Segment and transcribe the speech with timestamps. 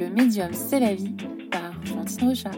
[0.00, 1.14] Le médium, c'est la vie
[1.50, 2.50] par Fantine Rechat.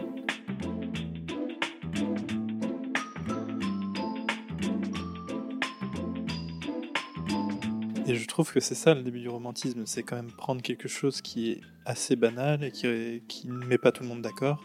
[8.07, 10.87] Et je trouve que c'est ça le début du romantisme, c'est quand même prendre quelque
[10.87, 14.63] chose qui est assez banal et qui, qui ne met pas tout le monde d'accord,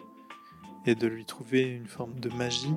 [0.87, 2.75] et de lui trouver une forme de magie.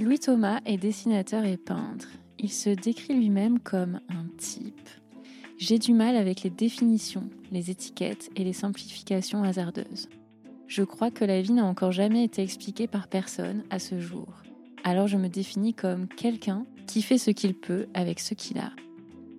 [0.00, 2.08] Louis Thomas est dessinateur et peintre.
[2.38, 4.21] Il se décrit lui-même comme un.
[5.64, 10.08] J'ai du mal avec les définitions, les étiquettes et les simplifications hasardeuses.
[10.66, 14.26] Je crois que la vie n'a encore jamais été expliquée par personne à ce jour.
[14.82, 18.72] Alors je me définis comme quelqu'un qui fait ce qu'il peut avec ce qu'il a.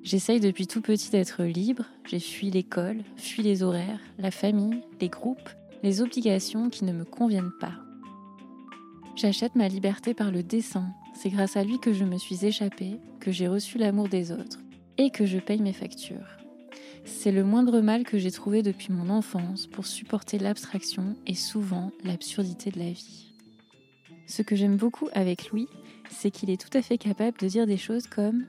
[0.01, 5.09] J'essaye depuis tout petit d'être libre, j'ai fui l'école, fui les horaires, la famille, les
[5.09, 5.49] groupes,
[5.83, 7.73] les obligations qui ne me conviennent pas.
[9.17, 12.97] J'achète ma liberté par le dessin, c'est grâce à lui que je me suis échappée,
[13.19, 14.62] que j'ai reçu l'amour des autres
[14.97, 16.37] et que je paye mes factures.
[17.05, 21.91] C'est le moindre mal que j'ai trouvé depuis mon enfance pour supporter l'abstraction et souvent
[22.03, 23.33] l'absurdité de la vie.
[24.25, 25.67] Ce que j'aime beaucoup avec Louis,
[26.09, 28.45] c'est qu'il est tout à fait capable de dire des choses comme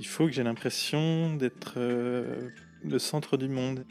[0.00, 2.50] Il faut que j'ai l'impression d'être euh,
[2.82, 3.84] le centre du monde.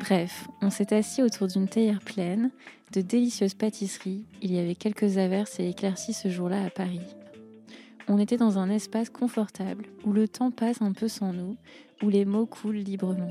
[0.00, 2.50] Bref, on s'est assis autour d'une théière pleine,
[2.92, 4.24] de délicieuses pâtisseries.
[4.42, 7.00] Il y avait quelques averses et éclaircies ce jour-là à Paris.
[8.10, 11.58] On était dans un espace confortable, où le temps passe un peu sans nous,
[12.02, 13.30] où les mots coulent librement.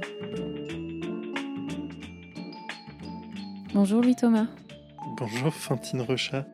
[3.73, 4.48] Bonjour Louis Thomas.
[5.17, 6.45] Bonjour Fantine Rechat.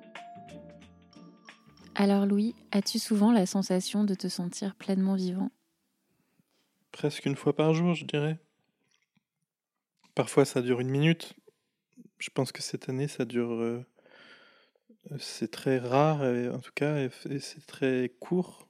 [1.95, 5.51] Alors Louis, as-tu souvent la sensation de te sentir pleinement vivant?
[6.93, 8.39] Presque une fois par jour, je dirais.
[10.15, 11.33] Parfois ça dure une minute.
[12.19, 13.83] Je pense que cette année ça dure...
[15.11, 18.67] Euh, c'est très rare, en tout cas, et c'est très court.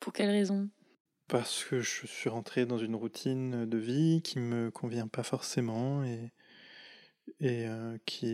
[0.00, 0.68] Pour quelle raison?
[1.28, 6.02] Parce que je suis rentré dans une routine de vie qui me convient pas forcément
[6.02, 6.32] et,
[7.40, 8.26] et euh, qui,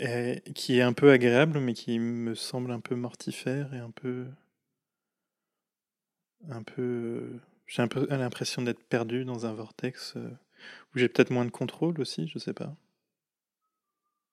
[0.00, 3.90] est, qui est un peu agréable, mais qui me semble un peu mortifère et un
[3.90, 4.26] peu.
[6.50, 7.40] Un peu.
[7.66, 10.28] J'ai un peu l'impression d'être perdu dans un vortex euh,
[10.94, 12.76] où j'ai peut-être moins de contrôle aussi, je sais pas.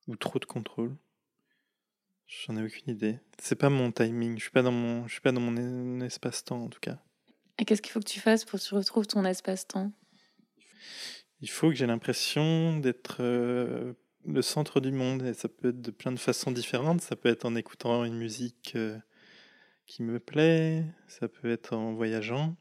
[0.08, 0.96] Ou trop de contrôle.
[2.32, 3.20] J'en ai aucune idée.
[3.40, 4.38] C'est pas mon timing.
[4.38, 6.98] Je suis pas dans mon, je suis pas dans mon espace-temps en tout cas.
[7.58, 9.92] Et qu'est-ce qu'il faut que tu fasses pour que tu retrouves ton espace-temps?
[11.42, 13.94] Il faut que j'ai l'impression d'être euh,
[14.26, 17.02] le centre du monde et ça peut être de plein de façons différentes.
[17.02, 18.98] Ça peut être en écoutant une musique euh,
[19.86, 20.86] qui me plaît.
[21.08, 22.56] Ça peut être en voyageant.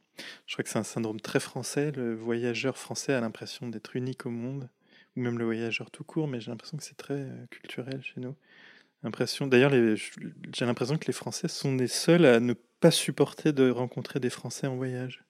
[0.46, 1.92] Je crois que c'est un syndrome très français.
[1.92, 4.68] Le voyageur français a l'impression d'être unique au monde,
[5.16, 6.26] ou même le voyageur tout court.
[6.26, 8.34] Mais j'ai l'impression que c'est très euh, culturel chez nous.
[9.02, 13.70] L'impression, d'ailleurs, j'ai l'impression que les Français sont les seuls à ne pas supporter de
[13.70, 15.24] rencontrer des Français en voyage.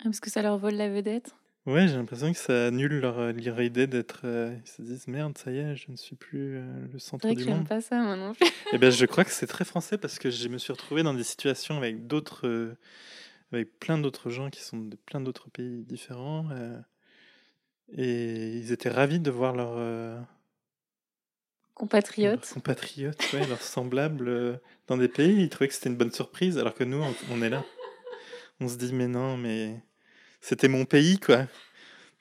[0.00, 1.34] Ah, parce que ça leur vole la vedette?
[1.64, 4.22] Ouais, j'ai l'impression que ça annule leur, euh, leur idée d'être.
[4.24, 7.28] Euh, ils se disent merde, ça y est, je ne suis plus euh, le centre
[7.32, 7.68] du monde.
[7.68, 8.48] pas ça, moi non plus.
[8.72, 11.14] Eh ben, je crois que c'est très français parce que je me suis retrouvé dans
[11.14, 12.74] des situations avec d'autres,
[13.52, 16.48] avec plein d'autres gens qui sont de plein d'autres pays différents,
[17.92, 19.76] et ils étaient ravis de voir leur
[21.74, 22.52] compatriotes.
[22.52, 24.56] compatriotes, ouais, leurs semblables euh,
[24.86, 25.42] dans des pays.
[25.42, 27.64] Ils trouvaient que c'était une bonne surprise, alors que nous, on, est là.
[28.60, 29.82] On se dit, mais non, mais
[30.40, 31.46] c'était mon pays, quoi.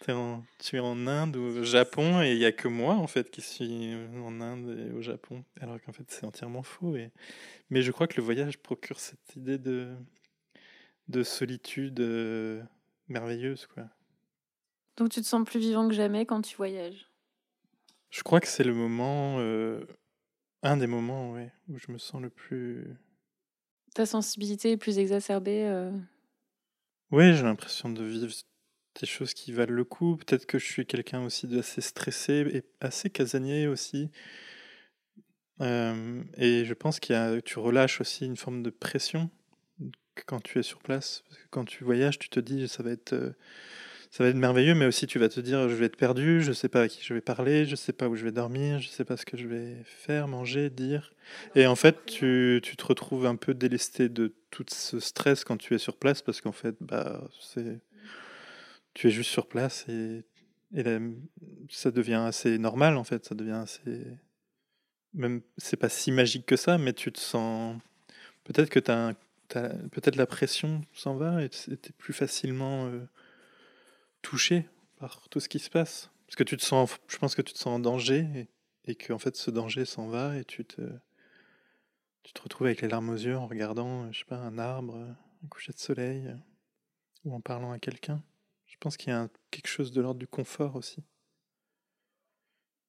[0.07, 3.05] En, tu es en Inde ou au Japon et il n'y a que moi en
[3.05, 7.11] fait qui suis en Inde et au Japon alors qu'en fait c'est entièrement faux et...
[7.69, 9.93] mais je crois que le voyage procure cette idée de
[11.07, 12.63] de solitude euh,
[13.09, 13.83] merveilleuse quoi
[14.97, 17.10] donc tu te sens plus vivant que jamais quand tu voyages?
[18.11, 19.83] Je crois que c'est le moment, euh,
[20.61, 22.85] un des moments ouais, où je me sens le plus.
[23.95, 25.91] Ta sensibilité est plus exacerbée euh...
[27.11, 28.33] Oui, j'ai l'impression de vivre
[28.99, 30.17] des choses qui valent le coup.
[30.17, 34.09] Peut-être que je suis quelqu'un aussi d'assez stressé et assez casanier aussi.
[35.59, 39.29] Euh, et je pense que tu relâches aussi une forme de pression
[40.25, 41.23] quand tu es sur place.
[41.27, 43.35] Parce que quand tu voyages, tu te dis ça va être
[44.11, 46.51] ça va être merveilleux, mais aussi tu vas te dire je vais être perdu, je
[46.51, 48.89] sais pas à qui je vais parler, je sais pas où je vais dormir, je
[48.89, 51.13] sais pas ce que je vais faire, manger, dire.
[51.55, 55.55] Et en fait, tu, tu te retrouves un peu délesté de tout ce stress quand
[55.55, 57.79] tu es sur place parce qu'en fait, bah, c'est
[58.93, 60.25] tu es juste sur place et,
[60.75, 60.83] et
[61.69, 64.05] ça devient assez normal en fait, ça devient assez
[65.13, 67.77] même c'est pas si magique que ça, mais tu te sens
[68.43, 69.13] peut-être que tu as,
[69.91, 72.99] peut-être la pression s'en va et es plus facilement euh,
[74.21, 76.09] touché par tout ce qui se passe.
[76.27, 78.47] Parce que tu te sens, je pense que tu te sens en danger
[78.85, 80.81] et, que en fait ce danger s'en va et tu te,
[82.23, 84.95] tu te retrouves avec les larmes aux yeux en regardant, je sais pas, un arbre,
[84.95, 86.33] un coucher de soleil
[87.25, 88.23] ou en parlant à quelqu'un.
[88.67, 91.03] Je pense qu'il y a quelque chose de l'ordre du confort aussi.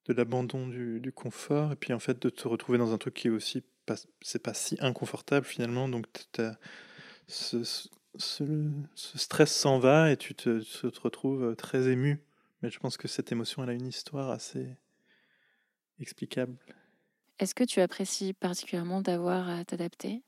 [0.07, 3.29] De l'abandon du, confort, et puis en fait de te retrouver dans un truc qui
[3.29, 6.07] est aussi pas, c'est pas si inconfortable finalement, donc
[8.17, 8.45] ce,
[8.95, 12.21] stress s'en va et tu te, te, retrouves très ému.
[12.63, 14.77] Mais je pense que cette émotion, elle a une histoire assez
[16.01, 16.57] explicable.
[17.39, 20.23] Est-ce que tu apprécies particulièrement d'avoir à t'adapter?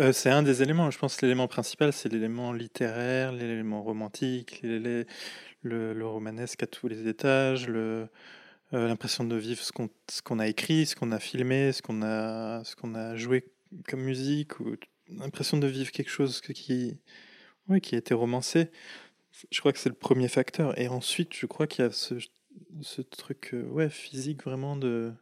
[0.00, 0.90] Euh, c'est un des éléments.
[0.90, 5.04] Je pense que l'élément principal, c'est l'élément littéraire, l'élément romantique, le,
[5.62, 8.08] le, romanesque à tous les étages, le,
[8.74, 11.82] euh, l'impression de vivre ce qu'on, ce qu'on a écrit, ce qu'on a filmé, ce
[11.82, 13.50] qu'on a, ce qu'on a joué
[13.88, 14.76] comme musique, ou
[15.10, 16.98] l'impression de vivre quelque chose qui,
[17.68, 18.70] ouais, qui a été romancé.
[19.50, 20.78] Je crois que c'est le premier facteur.
[20.78, 22.14] Et ensuite, je crois qu'il y a ce,
[22.80, 25.12] ce truc euh, ouais, physique vraiment de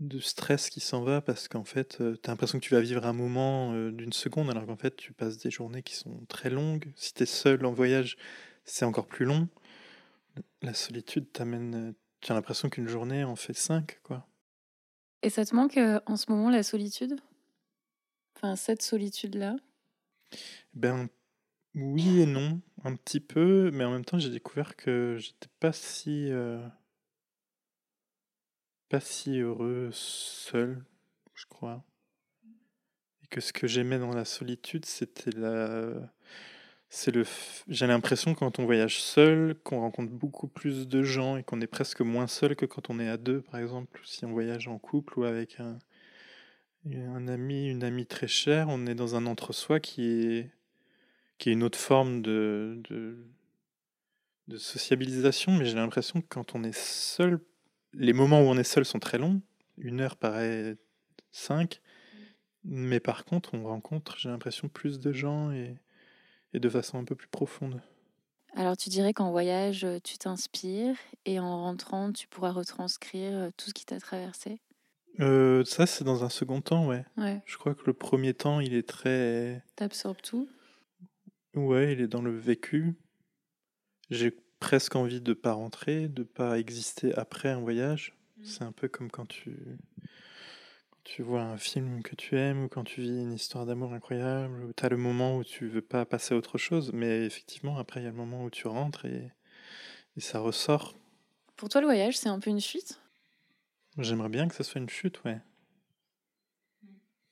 [0.00, 2.80] de stress qui s'en va parce qu'en fait, euh, tu as l'impression que tu vas
[2.80, 6.26] vivre un moment euh, d'une seconde alors qu'en fait, tu passes des journées qui sont
[6.28, 6.92] très longues.
[6.96, 8.16] Si tu es seul en voyage,
[8.64, 9.48] c'est encore plus long.
[10.62, 11.94] La solitude t'amène.
[12.20, 14.26] Tu as l'impression qu'une journée en fait cinq, quoi.
[15.22, 17.16] Et ça te manque en ce moment la solitude?
[18.56, 19.56] Cette solitude-là?
[20.74, 21.08] Ben
[21.74, 25.72] oui et non, un petit peu, mais en même temps, j'ai découvert que j'étais pas
[25.72, 26.30] si
[28.88, 30.84] pas si heureux seul,
[31.34, 31.84] je crois.
[33.22, 36.12] Et que ce que j'aimais dans la solitude, c'était la.
[36.88, 37.24] C'est le.
[37.68, 41.66] J'ai l'impression quand on voyage seul, qu'on rencontre beaucoup plus de gens et qu'on est
[41.66, 44.78] presque moins seul que quand on est à deux, par exemple, si on voyage en
[44.78, 45.78] couple ou avec un,
[46.86, 50.50] un ami, une amie très chère, on est dans un entre-soi qui est
[51.38, 53.18] qui est une autre forme de, de,
[54.48, 57.40] de sociabilisation, mais j'ai l'impression que quand on est seul,
[57.92, 59.40] les moments où on est seul sont très longs.
[59.78, 60.76] Une heure paraît
[61.32, 61.80] cinq.
[62.64, 65.76] Mais par contre, on rencontre, j'ai l'impression, plus de gens et,
[66.54, 67.82] de façon un peu plus profonde.
[68.54, 73.74] Alors tu dirais qu'en voyage, tu t'inspires et en rentrant, tu pourras retranscrire tout ce
[73.74, 74.60] qui t'a traversé?
[75.20, 77.04] Euh, Ça, c'est dans un second temps, ouais.
[77.16, 77.42] ouais.
[77.46, 79.62] Je crois que le premier temps, il est très...
[79.76, 80.48] T'absorbes tout
[81.54, 82.94] Ouais, il est dans le vécu.
[84.10, 88.16] J'ai presque envie de pas rentrer, de pas exister après un voyage.
[88.38, 88.44] Mmh.
[88.44, 89.56] C'est un peu comme quand tu,
[91.04, 94.64] tu vois un film que tu aimes ou quand tu vis une histoire d'amour incroyable,
[94.64, 97.78] ou tu as le moment où tu veux pas passer à autre chose, mais effectivement,
[97.78, 99.30] après, il y a le moment où tu rentres et,
[100.16, 100.96] et ça ressort.
[101.56, 103.00] Pour toi, le voyage, c'est un peu une fuite?
[103.98, 105.40] J'aimerais bien que ça soit une chute, ouais.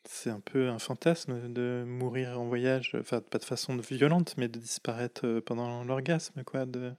[0.04, 4.48] C'est un peu un fantasme de mourir en voyage, enfin pas de façon violente, mais
[4.48, 6.92] de disparaître euh, pendant l'orgasme, quoi, de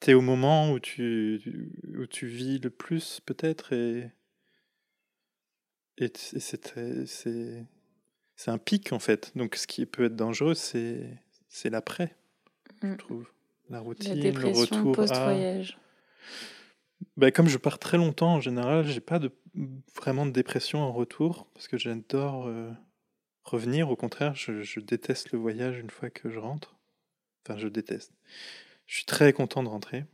[0.00, 4.10] T'es au moment où tu, où tu vis le plus, peut-être, et,
[5.98, 7.64] et c'est, c'est,
[8.34, 9.30] c'est un pic, en fait.
[9.36, 12.16] Donc, ce qui peut être dangereux, c'est, c'est l'après,
[12.82, 12.96] je mmh.
[12.96, 13.28] trouve.
[13.70, 15.78] La routine, le retour post-voyage.
[17.16, 19.20] Bah, comme je pars très longtemps, en général, j'ai pas
[19.96, 22.70] vraiment de dépression en retour, parce que j'adore euh,
[23.44, 23.90] revenir.
[23.90, 26.76] Au contraire, je, déteste le voyage une fois que je rentre.
[27.44, 28.12] Enfin, je déteste.
[28.86, 30.04] Je suis très content de rentrer.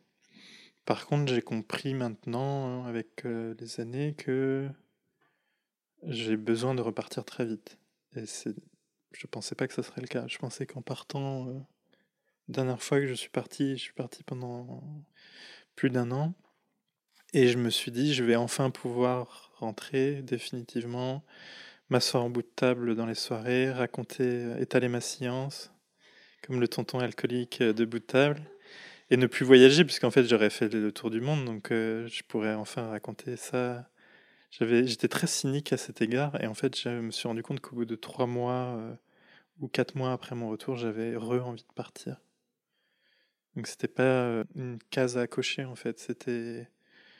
[0.87, 4.69] Par contre, j'ai compris maintenant, avec euh, les années, que
[6.05, 7.79] j'ai besoin de repartir très vite.
[8.17, 8.25] Et
[9.13, 10.27] je pensais pas que ça serait le cas.
[10.27, 11.61] Je pensais qu'en partant, euh,
[12.49, 14.83] dernière fois que je suis parti, je suis parti pendant
[15.79, 16.35] plus d'un an.
[17.33, 21.25] Et je me suis dit, je vais enfin pouvoir rentrer définitivement,
[21.89, 25.71] m'asseoir en bout de table dans les soirées, raconter, étaler ma science,
[26.43, 28.41] comme le tonton alcoolique euh, de bout de table,
[29.11, 32.25] et ne plus voyager, puisqu'en fait j'aurais fait le tour du monde, donc euh, je
[32.25, 33.89] pourrais enfin raconter ça.
[34.51, 37.61] J'avais, j'étais très cynique à cet égard, et en fait je me suis rendu compte
[37.61, 38.95] qu'au bout de trois mois euh,
[39.61, 42.17] ou quatre mois après mon retour, j'avais re-envie de partir.
[43.59, 46.69] Donc c'était pas une case à cocher en fait, c'était...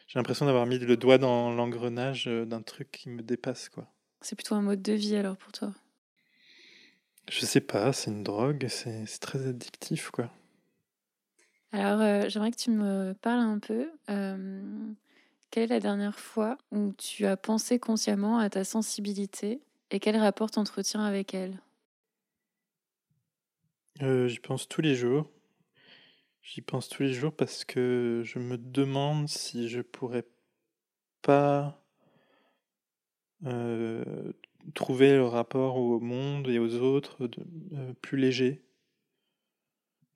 [0.07, 3.87] J'ai l'impression d'avoir mis le doigt dans l'engrenage d'un truc qui me dépasse, quoi.
[4.23, 5.75] C'est plutôt un mode de vie alors pour toi
[7.31, 10.31] je sais pas, c'est une drogue, c'est très addictif, quoi.
[11.73, 13.91] Alors, euh, j'aimerais que tu me parles un peu.
[14.09, 14.93] Euh,
[15.51, 20.17] quelle est la dernière fois où tu as pensé consciemment à ta sensibilité et quel
[20.17, 21.61] rapport t'entretiens avec elle?
[24.01, 25.29] Euh, J'y pense tous les jours.
[26.51, 30.25] J'y pense tous les jours parce que je me demande si je pourrais
[31.21, 31.85] pas
[34.75, 37.29] trouver le rapport au monde et aux autres
[37.75, 38.65] euh, plus léger.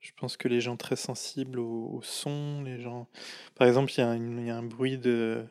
[0.01, 3.09] Je pense que les gens très sensibles au, son, les gens...
[3.55, 4.01] Par exemple, il
[4.47, 5.45] y, a un bruit de,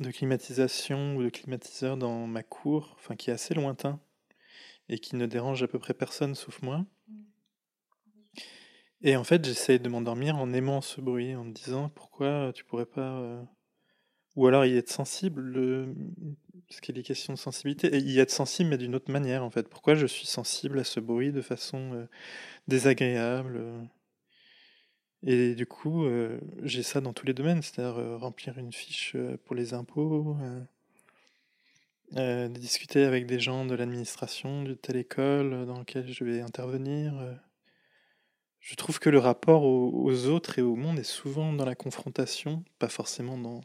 [0.00, 4.00] de climatisation ou de climatiseur dans ma cour, enfin qui est assez lointain
[4.88, 6.86] et qui ne dérange à peu près personne sauf moi.
[9.02, 12.64] Et en fait, j'essaye de m'endormir en aimant ce bruit, en me disant pourquoi tu
[12.64, 13.18] pourrais pas.
[13.20, 13.42] euh,
[14.36, 15.94] Ou alors y être sensible, le-
[16.68, 19.50] parce qu'il est question de sensibilité, et y être sensible, mais d'une autre manière, en
[19.50, 19.68] fait.
[19.68, 22.06] Pourquoi je suis sensible à ce bruit de façon euh,
[22.68, 23.82] désagréable euh?
[25.22, 29.12] Et du coup, euh, j'ai ça dans tous les domaines, c'est-à-dire euh, remplir une fiche
[29.16, 30.60] euh, pour les impôts, euh,
[32.16, 36.40] euh, discuter avec des gens de l'administration, de telle école euh, dans laquelle je vais
[36.40, 37.14] intervenir.
[38.60, 42.62] Je trouve que le rapport aux, autres et au monde est souvent dans la confrontation,
[42.78, 43.62] pas forcément dans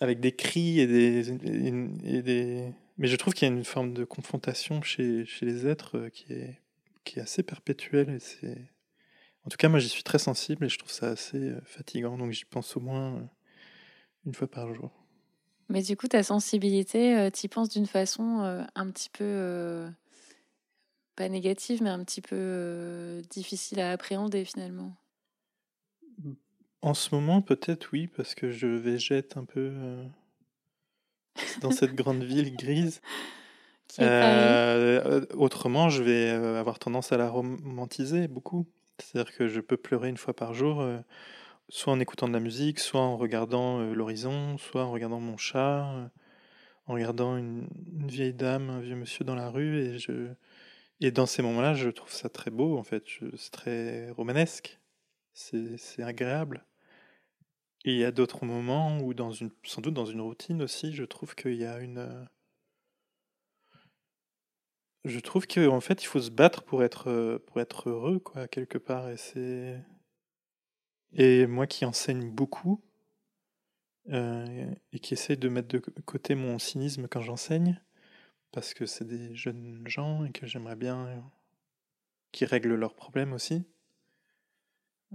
[0.00, 2.72] avec des cris et des, et- des...
[2.98, 6.08] Mais je trouve qu'il y a une forme de confrontation chez, chez les êtres euh,
[6.08, 6.60] qui est,
[7.04, 8.18] qui est assez perpétuelle.
[8.20, 8.70] C'est...
[9.44, 12.16] En tout cas, moi, j'y suis très sensible et je trouve ça assez euh, fatigant.
[12.18, 13.20] Donc, j'y pense au moins euh,
[14.26, 14.92] une fois par jour.
[15.68, 19.88] Mais du coup, ta sensibilité, euh, t'y penses d'une façon un petit peu,
[21.18, 24.92] pas négative, mais un petit peu euh, difficile à appréhender finalement.
[26.80, 30.04] En ce moment, peut-être oui, parce que je végète un peu euh,
[31.60, 33.00] dans cette grande ville grise.
[34.00, 38.66] Euh, autrement, je vais avoir tendance à la romantiser beaucoup.
[38.98, 40.86] C'est-à-dire que je peux pleurer une fois par jour,
[41.70, 45.90] soit en écoutant de la musique, soit en regardant l'horizon, soit en regardant mon chat,
[46.86, 47.66] en regardant une,
[47.98, 49.78] une vieille dame, un vieux monsieur dans la rue.
[49.80, 50.34] Et, je...
[51.00, 53.04] et dans ces moments-là, je trouve ça très beau, en fait.
[53.36, 54.78] C'est très romanesque.
[55.32, 56.64] C'est agréable.
[57.84, 59.12] Et il y a d'autres moments où,
[59.64, 61.98] sans doute dans une routine aussi, je trouve qu'il y a une...
[61.98, 62.24] euh,
[65.04, 68.46] Je trouve qu'en fait, il faut se battre pour être, euh, pour être heureux, quoi,
[68.46, 69.08] quelque part.
[69.08, 69.82] Et c'est...
[71.12, 72.82] Et moi qui enseigne beaucoup,
[74.10, 77.80] euh, et qui essaye de mettre de côté mon cynisme quand j'enseigne,
[78.52, 81.22] parce que c'est des jeunes gens et que j'aimerais bien
[82.32, 83.64] qu'ils règlent leurs problèmes aussi.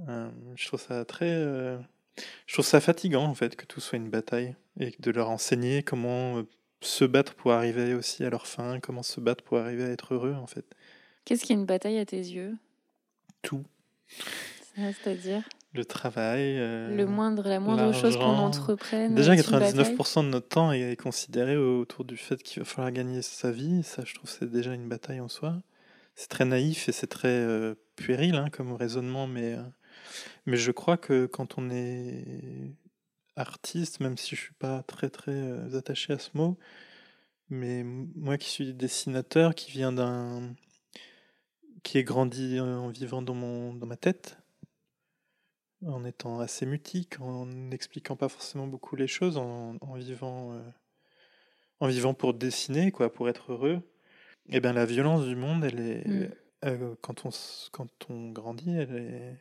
[0.08, 1.30] Euh, je trouve ça très...
[1.30, 1.78] euh,
[2.48, 5.84] Je trouve ça fatigant, en fait, que tout soit une bataille, et de leur enseigner
[5.84, 6.48] comment euh,
[6.82, 10.13] se battre pour arriver aussi à leur fin, comment se battre pour arriver à être
[10.13, 10.66] heureux, en fait.
[11.25, 12.56] Qu'est-ce qui est une bataille à tes yeux?
[13.42, 13.63] Tout.
[14.75, 16.60] C'est-à-dire Le travail.
[16.60, 19.15] euh, le moindre, la moindre chose qu'on entreprenne.
[19.15, 22.65] Déjà, est une bataille 99% de notre temps est considéré autour du fait qu'il va
[22.65, 23.82] falloir gagner sa vie.
[23.84, 25.62] Ça, je trouve, c'est déjà une bataille en soi.
[26.15, 29.63] C'est très naïf et c'est très euh, puéril hein, comme raisonnement, mais, euh,
[30.46, 32.75] mais je crois que quand on est
[33.36, 36.60] artiste, même si je suis pas très très attaché à ce mot,
[37.50, 40.53] mais moi qui suis dessinateur, qui vient d'un,
[41.82, 44.38] qui est grandi en vivant dans mon dans ma tête,
[45.88, 50.62] en étant assez mutique, en n'expliquant pas forcément beaucoup les choses, en, en vivant, euh,
[51.80, 53.82] en vivant pour dessiner, quoi, pour être heureux.
[54.50, 56.30] Et bien la violence du monde, elle est, Mm.
[56.66, 57.30] euh, quand on
[57.72, 59.38] quand on grandit, elle est,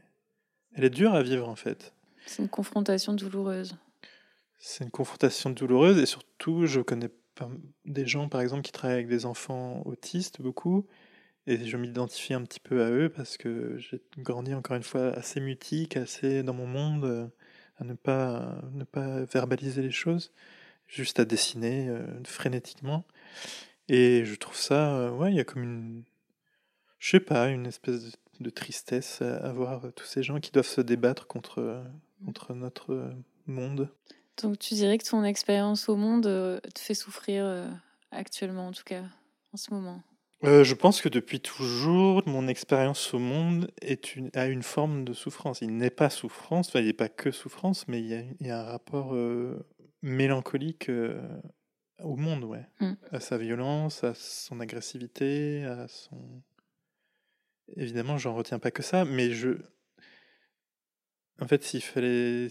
[0.75, 1.95] elle est dure à vivre en fait.
[2.27, 3.77] C'est une confrontation douloureuse.
[4.59, 7.11] C'est une confrontation douloureuse et surtout, je connais
[7.85, 10.87] des gens, par exemple, qui travaillent avec des enfants autistes beaucoup
[11.47, 15.09] et je m'identifie un petit peu à eux parce que j'ai grandi encore une fois
[15.09, 17.27] assez mutique, assez dans mon monde, euh,
[17.79, 20.33] à ne pas, ne pas verbaliser les choses,
[20.87, 23.05] juste à dessiner euh, frénétiquement.
[23.89, 26.05] Et je trouve ça, euh, ouais, il y a comme une,
[26.99, 30.39] je sais pas, une espèce de, de tristesse à, à voir euh, tous ces gens
[30.39, 31.83] qui doivent se débattre contre, euh,
[32.25, 33.13] contre notre
[33.47, 33.89] monde.
[34.43, 37.45] Donc tu dirais que ton expérience au monde te fait souffrir
[38.11, 39.03] actuellement, en tout cas,
[39.53, 40.03] en ce moment?
[40.45, 45.05] Euh, je pense que depuis toujours, mon expérience au monde est une, a une forme
[45.05, 45.61] de souffrance.
[45.61, 48.47] Il n'est pas souffrance, enfin, il n'est pas que souffrance, mais il y a, il
[48.49, 49.65] y a un rapport euh,
[50.03, 51.21] mélancolique euh,
[52.03, 52.67] au monde, ouais.
[52.81, 52.95] Mm.
[53.13, 56.43] À sa violence, à son agressivité, à son...
[57.77, 59.51] Évidemment, j'en retiens pas que ça, mais je...
[61.41, 62.49] En fait, s'il fallait...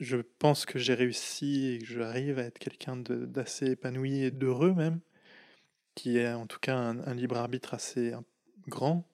[0.00, 4.72] Je pense que j'ai réussi et que j'arrive à être quelqu'un d'assez épanoui et d'heureux
[4.72, 5.00] même
[5.94, 8.24] qui est en tout cas un, libre arbitre assez hein,
[8.68, 9.04] grand,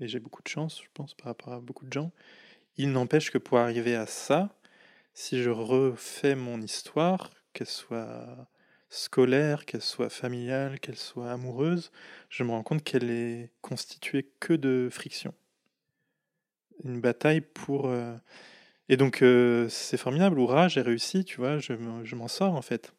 [0.00, 2.12] et j'ai beaucoup de chance, je pense, par rapport à beaucoup de gens.
[2.76, 4.56] Il n'empêche que pour arriver à ça,
[5.14, 8.48] si je refais mon histoire, qu'elle soit
[8.88, 11.90] scolaire, qu'elle soit familiale, qu'elle soit amoureuse,
[12.28, 15.34] je me rends compte qu'elle est constituée que de friction.
[16.84, 17.86] Une bataille pour...
[17.86, 18.16] euh,
[18.88, 22.92] Et donc euh, c'est formidable, hurrah, j'ai réussi, tu vois, je m'en sors en fait.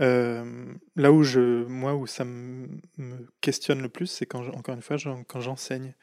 [0.00, 2.68] Euh, là où je, moi, où ça me
[3.40, 4.96] questionne le plus, c'est quand, encore une fois,
[5.28, 5.94] quand j'enseigne.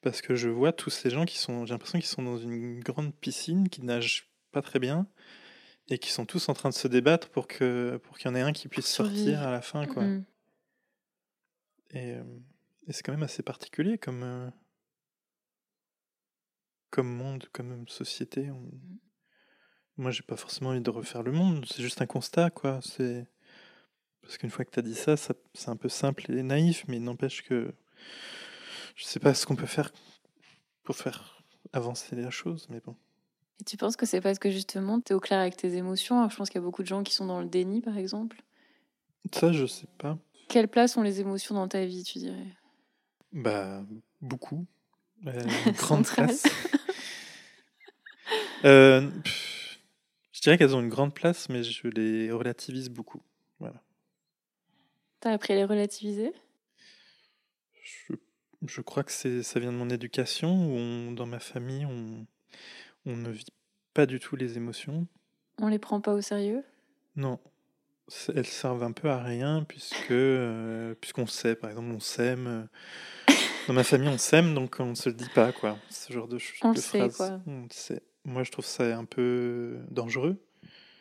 [0.00, 2.80] Parce que je vois tous ces gens qui sont, j'ai l'impression qu'ils sont dans une
[2.80, 5.06] grande piscine, qui nagent pas très bien,
[5.88, 8.36] et qui sont tous en train de se débattre pour que, pour qu'il y en
[8.36, 10.04] ait un qui puisse sortir à la fin, quoi.
[10.04, 10.24] Mm.
[11.90, 12.22] Et, euh,
[12.86, 14.50] et c'est quand même assez particulier comme, euh,
[16.90, 18.50] comme monde, comme société.
[18.50, 18.98] on- Mmh.
[19.96, 22.78] Moi, j'ai pas forcément envie de refaire le monde, c'est juste un constat, quoi.
[22.82, 23.26] C'est
[24.28, 26.84] parce qu'une fois que tu as dit ça, ça c'est un peu simple et naïf,
[26.86, 27.72] mais n'empêche que
[28.94, 29.90] je sais pas ce qu'on peut faire
[30.84, 31.42] pour faire
[31.72, 32.94] avancer la chose, mais bon.
[33.58, 36.18] Et tu penses que c'est parce que justement, tu es au clair avec tes émotions?
[36.18, 37.96] Alors, Je pense qu'il y a beaucoup de gens qui sont dans le déni, par
[37.96, 38.42] exemple.
[39.32, 40.18] Ça, je sais pas.
[40.48, 42.54] Quelle place ont les émotions dans ta vie, tu dirais?
[43.32, 43.82] Bah,
[44.20, 44.66] beaucoup.
[45.26, 46.42] Euh, une grande place.
[48.64, 49.80] Euh, pff,
[50.32, 53.22] je dirais qu'elles ont une grande place, mais je les relativise beaucoup.
[55.20, 56.32] T'as appris à les relativiser?
[57.82, 58.14] Je,
[58.66, 62.26] je crois que ça vient de mon éducation, où on- dans ma famille, on,
[63.06, 63.46] on ne vit
[63.94, 65.06] pas du tout les émotions.
[65.60, 66.62] On les prend pas au sérieux?
[67.16, 67.40] Non,
[68.34, 72.46] elles servent un peu à rien, puisque, euh, puisqu'on sait, par exemple, on s'aime.
[72.46, 72.64] euh,
[73.66, 75.76] Dans ma famille, on s'aime, donc on ne se le dit pas, quoi.
[75.90, 77.16] Ce genre de, On de le sait, phrase.
[77.16, 77.40] quoi.
[77.46, 78.02] On le sait.
[78.24, 80.42] Moi, je trouve ça un peu dangereux.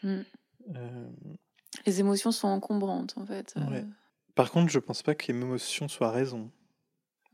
[0.03, 0.21] Mm.
[0.75, 1.09] Euh,
[1.85, 3.53] Les émotions sont encombrantes, en fait.
[3.57, 3.85] euh, Ouais.
[4.37, 6.51] Par contre, je pense pas que l'émotion soit raison.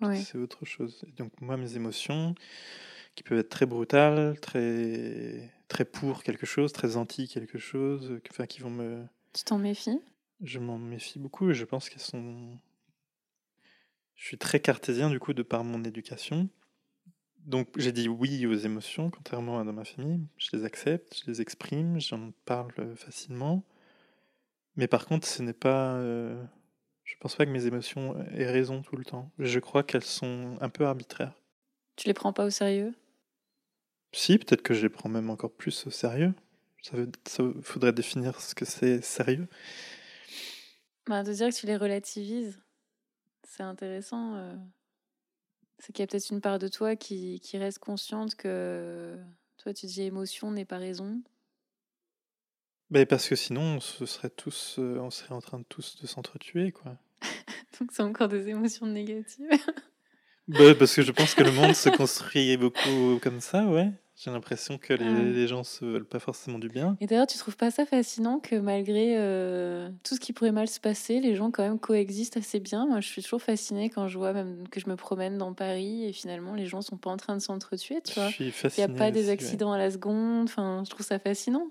[0.02, 0.22] ouais.
[0.22, 1.06] C'est autre chose.
[1.18, 2.34] Donc moi, mes émotions,
[3.16, 8.46] qui peuvent être très brutales, très très pour quelque chose, très anti quelque chose, enfin
[8.46, 10.00] qui vont me, Tu t'en méfies?
[10.42, 12.58] Je m'en méfie beaucoup et je pense qu'elles sont.
[14.16, 16.50] Je suis très cartésien du coup de par mon éducation.
[17.40, 20.22] Donc j'ai dit oui aux émotions, contrairement à dans ma famille.
[20.38, 23.64] Je les accepte, je les exprime, j'en parle facilement.
[24.78, 25.96] Mais par contre, ce n'est pas.
[25.96, 26.42] euh,
[27.04, 29.32] Je pense pas que mes émotions aient raison tout le temps.
[29.40, 31.34] Je crois qu'elles sont un peu arbitraires.
[31.96, 32.94] Tu les prends pas au sérieux?
[34.14, 36.34] Si, peut-être que je les prends même encore plus au sérieux.
[36.82, 39.48] Ça, veut, ça faudrait définir ce que c'est sérieux.
[41.08, 42.62] bah, De dire que tu les relativises,
[43.44, 44.36] c'est intéressant.
[44.36, 44.56] euh.
[45.80, 49.18] C'est qu'il y a peut-être une part de toi qui, qui reste consciente que
[49.58, 51.22] toi, tu dis émotion n'est pas raison.
[52.94, 55.98] Mais parce que sinon, on se serait tous, euh, on serait en train de tous
[56.00, 56.96] de s'entretuer, quoi.
[57.80, 59.50] Donc c'est encore des émotions négatives.
[60.50, 63.90] Bah, parce que je pense que le monde se construit beaucoup comme ça, ouais.
[64.18, 65.24] J'ai l'impression que les, Ah ouais.
[65.24, 66.98] les gens se veulent pas forcément du bien.
[67.00, 70.68] Et d'ailleurs, tu trouves pas ça fascinant que malgré euh, tout ce qui pourrait mal
[70.68, 72.86] se passer, les gens quand même coexistent assez bien?
[72.88, 76.04] Moi, je suis toujours fascinée quand je vois même que je me promène dans Paris
[76.04, 78.30] et finalement les gens sont pas en train de s'entretuer, tu vois?
[78.38, 79.34] Il n'y a pas des aussi, ouais.
[79.34, 80.44] accidents à la seconde.
[80.44, 81.70] Enfin, je trouve ça fascinant.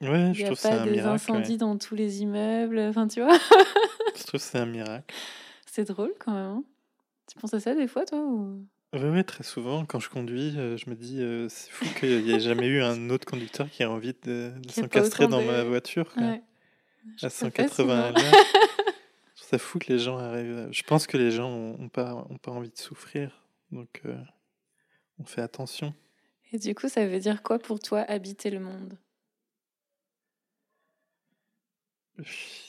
[0.00, 1.14] Ouais, Il je n'y a trouve ça pas un des miracle.
[1.14, 1.56] incendies ouais.
[1.58, 2.78] dans tous les immeubles.
[2.78, 3.36] Enfin, tu vois,
[4.16, 5.12] Je trouve que c'est un miracle.
[5.66, 6.44] c'est drôle quand même.
[6.44, 6.64] hein.
[7.30, 8.64] Tu penses à ça des fois, toi ou...
[8.94, 12.24] Oui, ouais, très souvent, quand je conduis, euh, je me dis, euh, c'est fou qu'il
[12.24, 15.46] n'y ait jamais eu un autre conducteur qui ait envie de, pas s'encastrer dans de-
[15.46, 16.10] ma voiture.
[16.14, 16.22] quoi.
[16.22, 16.42] Ouais.
[17.22, 18.22] À trouve ça 180 à l'heure.
[19.34, 20.56] Je trouve ça fou que les gens arrivent.
[20.68, 23.42] à- Je pense que les gens ont, ont pas, ont pas envie de souffrir.
[23.72, 24.16] Donc, euh,
[25.18, 25.92] on fait attention.
[26.52, 28.96] Et du coup, ça veut dire quoi pour toi habiter le monde?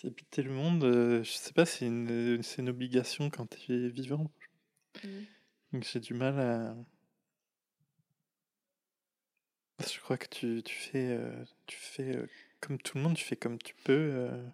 [0.04, 3.90] Habiter le monde, euh, je sais pas, c'est une, c'est une obligation quand tu es
[3.90, 4.30] vivant.
[5.74, 6.76] Donc, j'ai du mal à.
[9.80, 12.28] Je crois que tu, tu fais, euh, tu fais euh,
[12.60, 13.94] comme tout le monde, tu fais comme tu peux.
[14.14, 14.46] euh.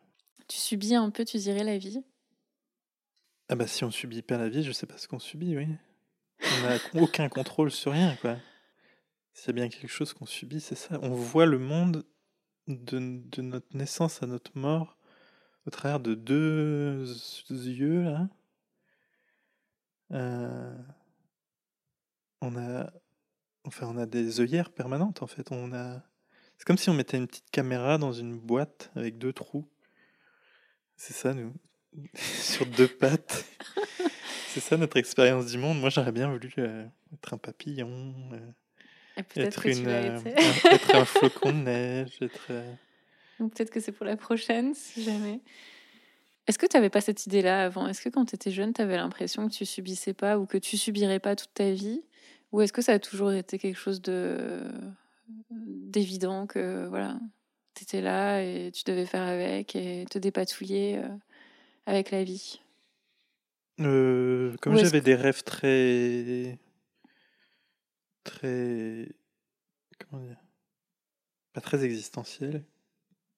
[0.48, 2.04] Tu subis un peu, tu dirais, la vie?
[3.50, 5.68] Ah bah si on subit pas la vie, je sais pas ce qu'on subit, oui.
[6.42, 8.38] On n'a aucun contrôle sur rien, quoi.
[9.34, 11.00] S'il y a bien quelque chose qu'on subit, c'est ça.
[11.02, 12.06] On voit le monde
[12.68, 14.98] de, notre naissance à notre mort
[15.68, 17.06] au travers de deux
[17.50, 18.30] yeux, là.
[20.12, 20.78] Euh,
[22.42, 22.92] on a...
[23.64, 25.52] Enfin, on a des œillères permanentes, en fait.
[25.52, 26.04] On a...
[26.58, 29.68] C'est comme si on mettait une petite caméra dans une boîte avec deux trous.
[30.96, 31.54] C'est ça, nous.
[32.16, 33.46] Sur deux pattes.
[34.50, 35.80] C'est ça notre expérience du monde.
[35.80, 38.52] Moi, j'aurais bien voulu euh, être un papillon, euh,
[39.18, 40.20] être, une, euh,
[40.72, 42.48] être un flocon de neige, être...
[42.50, 42.74] euh,
[43.38, 45.42] peut-être que c'est pour la prochaine, si jamais.
[46.48, 47.88] Est-ce que tu n'avais pas cette idée-là avant?
[47.88, 50.58] Est-ce que quand tu étais jeune, tu avais l'impression que tu subissais pas ou que
[50.58, 52.04] tu subirais pas toute ta vie?
[52.52, 54.62] Ou est-ce que ça a toujours été quelque chose de
[55.50, 57.18] d'évident que voilà,
[57.74, 61.08] tu étais là et tu devais faire avec et te dépatouiller euh,
[61.88, 62.62] avec la vie?
[63.80, 66.58] Euh, comme j'avais des rêves très.
[68.26, 69.08] Très.
[70.10, 70.38] comment dire
[71.54, 72.66] Pas très existentiels.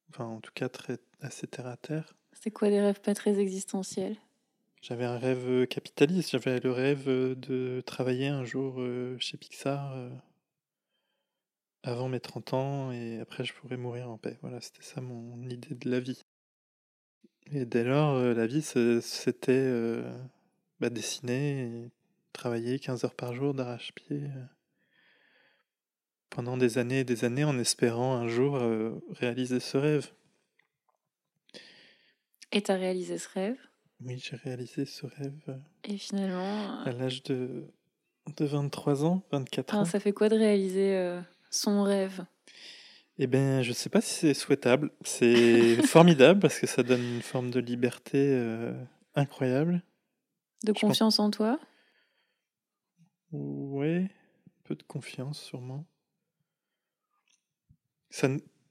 [0.10, 2.16] Enfin, en tout cas, très, assez terre à terre.
[2.34, 4.18] C'était quoi des rêves pas très existentiels?
[4.82, 6.32] J'avais un rêve capitaliste.
[6.32, 10.10] J'avais le rêve de travailler un jour euh, chez Pixar euh,
[11.84, 14.38] avant mes 30 ans et après je pourrais mourir en paix.
[14.42, 16.22] Voilà, c'était ça mon idée de la vie.
[17.52, 20.18] Et dès lors, euh, la vie, c'est- c'était euh,
[20.80, 21.92] bah, dessiner et
[22.34, 24.46] travailler 15 heures par jour d'arrache-pied euh,
[26.30, 30.12] pendant des années et des années en espérant un jour euh, réaliser ce rêve.
[32.52, 33.58] Et tu as réalisé ce rêve?
[34.02, 36.82] Oui, j'ai réalisé ce rêve euh, Et finalement.
[36.84, 37.66] à l'âge de,
[38.38, 39.86] de 23 ans, 24 ans.
[39.86, 42.26] ça fait quoi de réaliser euh, son rêve?
[43.18, 44.92] Eh bien, je sais pas si c'est souhaitable.
[45.04, 48.72] C'est formidable parce que ça donne une forme de liberté euh,
[49.16, 49.82] incroyable.
[50.64, 51.60] De pense- confiance en toi?
[53.32, 54.10] Ouais,
[54.48, 55.86] un peu de confiance sûrement.
[58.18, 58.30] Ça,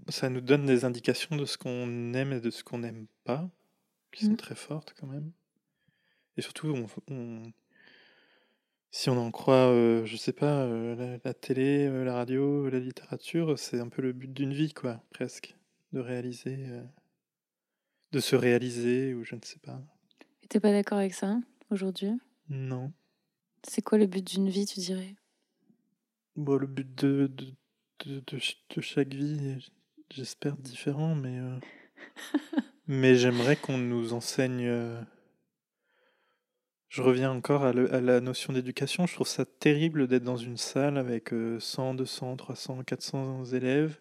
[0.08, 3.48] ça nous donne des indications de ce qu'on aime et de ce qu'on n'aime pas,
[4.10, 4.36] qui sont Mhm.
[4.36, 5.30] très fortes quand même.
[6.36, 7.52] Et surtout, on, on-
[8.90, 12.68] si on en croit, euh, je sais pas, euh, la, la télé, euh, la radio,
[12.68, 15.54] la littérature, c'est un peu le but d'une vie, quoi, presque,
[15.92, 16.82] de réaliser, euh,
[18.10, 19.80] de se réaliser, ou je ne sais pas.
[20.42, 21.38] Et t'es pas d'accord avec ça
[21.70, 22.10] aujourd'hui?
[22.48, 22.92] Non.
[23.62, 25.14] C'est quoi le but d'une vie, tu dirais?
[26.36, 27.54] Bon, le but de, de,
[28.04, 29.58] de, de ch- de chaque vie
[30.10, 31.58] j'espère, différent, mais, euh,
[32.86, 34.64] mais j'aimerais qu'on nous enseigne.
[34.66, 35.00] euh,
[36.88, 39.06] Je reviens encore à, le- à la notion d'éducation.
[39.06, 44.00] Je trouve ça terrible d'être dans une salle avec euh, 100, 200, 300, 400 élèves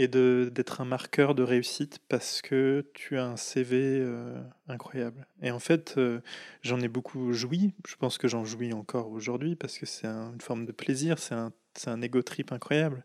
[0.00, 5.26] et d'être un marqueur de réussite parce que tu as un CV euh, incroyable.
[5.42, 6.20] Et en fait, euh,
[6.62, 7.74] j'en ai beaucoup joui.
[7.86, 11.18] Je pense que j'en jouis encore aujourd'hui parce que c'est un- une forme de plaisir,
[11.18, 13.04] c'est un, c'est un ego trip incroyable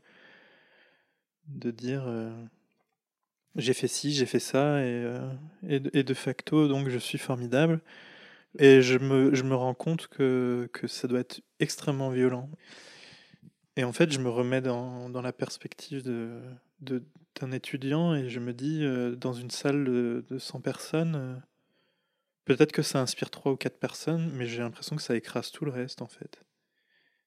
[1.48, 2.34] de dire euh,
[3.56, 5.32] j'ai fait ci, j'ai fait ça et, euh,
[5.68, 7.82] et, de- facto donc je suis formidable.
[8.60, 12.50] Et je me, je me rends compte que, que ça doit être extrêmement violent.
[13.76, 16.42] Et en fait, je me remets dans, dans la perspective de,
[16.82, 17.04] de-
[17.40, 21.42] d'un étudiant et je me dis, euh, dans une salle de, de 100 personnes,
[22.46, 25.66] peut-être que ça inspire 3 ou 4 personnes, mais j'ai l'impression que ça écrase tout
[25.66, 26.42] le reste, en fait.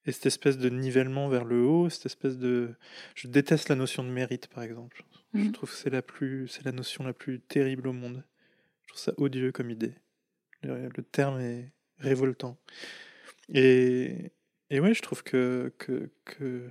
[0.07, 2.75] Et cette espèce de nivellement vers le haut, cette espèce de...
[3.15, 5.05] Je déteste la notion de mérite, par exemple.
[5.35, 5.53] Je Mhm.
[5.53, 8.23] trouve que c'est la, plus, c'est la notion la plus terrible au monde.
[8.83, 9.95] Je trouve ça odieux comme idée.
[10.63, 12.57] Le, le terme est révoltant.
[13.49, 14.31] Et,
[14.71, 16.71] et ouais, je trouve que, que, que,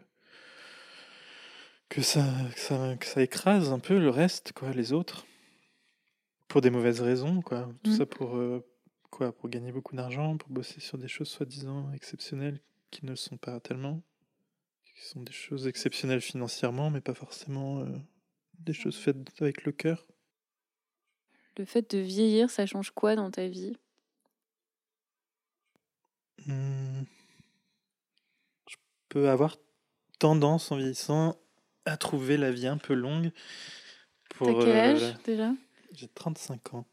[1.90, 5.26] que, ça, que, ça, que ça écrase un peu le reste, quoi, les autres.
[6.48, 7.70] Pour des mauvaises raisons, quoi.
[7.84, 7.98] Tout Mhm.
[7.98, 8.66] ça pour, euh,
[9.10, 12.62] quoi, pour gagner beaucoup d'argent, pour bosser sur des choses soi-disant exceptionnelles
[12.96, 14.02] qui ne le sont pas tellement.
[14.86, 17.98] Qui sont des choses exceptionnelles financièrement, mais pas forcément euh,
[18.60, 20.08] des choses faites avec le cœur.
[21.58, 23.76] Le fait de vieillir, ça change quoi dans ta vie?
[26.46, 27.04] Hmm.
[28.70, 28.76] Je
[29.10, 29.58] peux avoir
[30.18, 31.38] tendance en vieillissant
[31.84, 33.32] à trouver la vie un peu longue.
[34.30, 35.54] T'as Pour, quel âge euh, déjà?
[35.92, 36.86] J'ai 35 ans.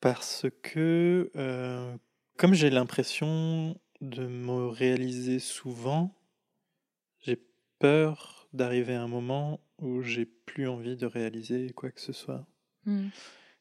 [0.00, 1.96] Parce que, euh,
[2.36, 6.14] comme j'ai l'impression de me réaliser souvent,
[7.20, 7.40] j'ai
[7.78, 12.46] peur d'arriver à un moment où j'ai plus envie de réaliser quoi que ce soit.
[12.84, 13.08] Hmm.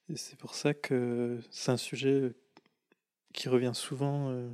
[0.09, 2.33] Et c'est pour ça que c'est un sujet
[3.33, 4.49] qui revient souvent euh,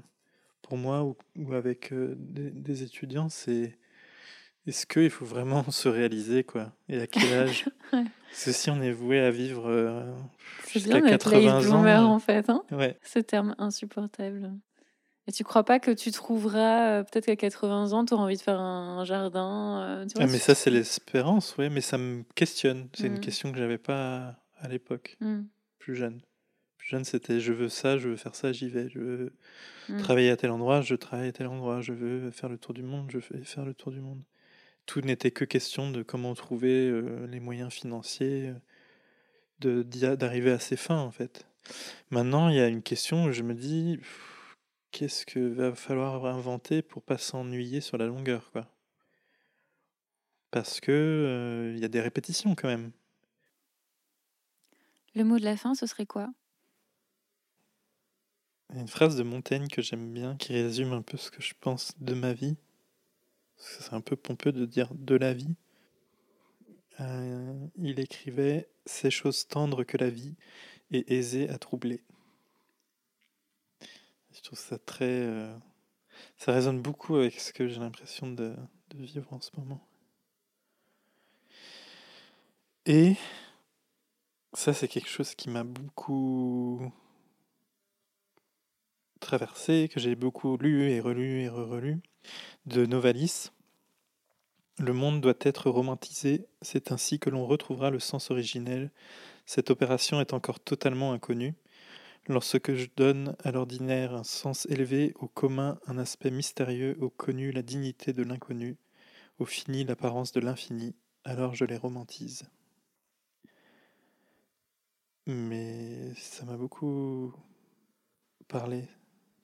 [0.61, 3.77] pour moi ou, avec euh, des, étudiants, c'est
[4.65, 6.73] est-ce qu'il faut vraiment se réaliser quoi?
[6.87, 7.65] Et à quel âge?
[7.93, 8.05] Ouais.
[8.29, 10.13] Parce que si on est voué à vivre euh,
[10.63, 12.63] C'est jusqu'à bien d'être late 80 bloomer ans, en fait, hein?
[12.71, 14.53] ouais, ce terme insupportable.
[15.27, 18.37] Et tu crois pas que tu trouveras, euh, peut-être qu'à 80 ans, tu auras envie
[18.37, 21.97] de faire un, jardin euh, tu vois, Ah, mais ça c'est l'espérance, ouais, mais ça
[21.97, 22.89] me questionne.
[22.93, 23.19] C'est une Mm.
[23.19, 25.43] question que j'avais pas à l'époque, Hmm,
[25.79, 26.21] plus jeune.
[26.77, 28.89] Plus jeune, c'était je veux ça, je veux faire ça, j'y vais.
[28.89, 29.33] Je veux
[29.89, 29.97] hmm.
[29.97, 31.81] travailler à tel endroit, je travaille à tel endroit.
[31.81, 34.21] Je veux faire le tour du monde, je vais faire le tour du monde.
[34.87, 38.51] Tout n'était que question de comment trouver euh, les moyens financiers
[39.59, 41.45] d'arriver à ses fins, en fait.
[42.09, 44.30] Maintenant, il y a une question où je me dis pff,
[44.91, 48.67] qu'est-ce que va falloir inventer pour pas s'ennuyer sur la longueur, quoi?
[50.51, 52.91] Parce que euh, il y a des répétitions quand même.
[55.15, 56.29] Le mot de la fin, ce serait quoi?
[58.73, 61.93] Une phrase de Montaigne que j'aime bien qui résume un peu ce que je pense
[61.99, 62.55] de ma vie.
[63.57, 65.55] C'est un peu pompeux de dire de la vie.
[66.99, 70.35] Euh, il écrivait Ces choses tendres que la vie
[70.91, 72.01] est aisée à troubler.
[74.41, 75.05] Je trouve ça très.
[75.05, 75.55] euh,
[76.37, 78.55] ça résonne beaucoup avec ce que j'ai l'impression de,
[78.89, 79.81] de vivre en ce moment.
[82.85, 83.15] Et
[84.53, 86.91] ça, c'est quelque chose qui m'a beaucoup
[89.19, 92.01] traversé, que j'ai beaucoup lu et relu et re-relu,
[92.65, 93.51] de Novalis.
[94.79, 98.91] Le monde doit être romantisé, c'est ainsi que l'on retrouvera le sens originel.
[99.45, 101.53] Cette opération est encore totalement inconnue.
[102.27, 107.51] Lorsque je donne à l'ordinaire un sens élevé, au commun un aspect mystérieux, au connu
[107.51, 108.77] la dignité de l'inconnu,
[109.39, 112.43] au fini l'apparence de l'infini, alors je les romantise.
[115.25, 117.33] Mais ça m'a beaucoup
[118.47, 118.87] parlé,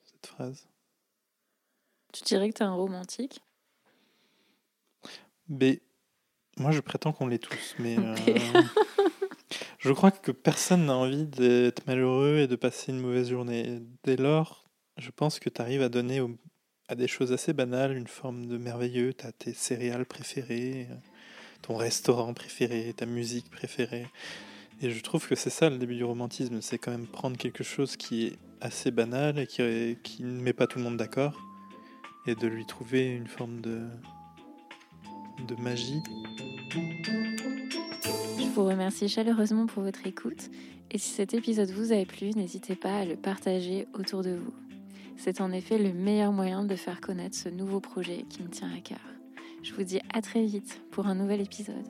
[0.04, 0.68] cette phrase.
[2.12, 3.40] Tu dirais que tu es un romantique?
[5.48, 5.80] Mais
[6.58, 8.14] moi, je prétends qu'on l'est tous, mais euh,
[9.78, 13.80] je crois que personne n'a envie d'être malheureux et de passer une mauvaise journée.
[14.04, 14.64] Dès lors,
[14.96, 16.22] je pense que tu arrives à donner
[16.88, 19.14] à des choses assez banales une forme de merveilleux.
[19.14, 20.88] Tu as tes céréales préférées,
[21.62, 24.06] ton restaurant préféré, ta musique préférée.
[24.80, 27.64] Et je trouve que c'est ça le début du romantisme, c'est quand même prendre quelque
[27.64, 31.36] chose qui est assez banal et qui, ne met pas tout le monde d'accord,
[32.26, 33.88] et de lui trouver une forme de
[35.60, 36.00] magie.
[38.58, 40.50] Vous remercie chaleureusement pour votre écoute
[40.90, 44.52] et si cet épisode vous a plu, n'hésitez pas à le partager autour de vous.
[45.16, 48.72] C'est en effet le meilleur moyen de faire connaître ce nouveau projet qui me tient
[48.76, 48.98] à cœur.
[49.62, 51.86] Je vous dis à très vite pour un nouvel épisode.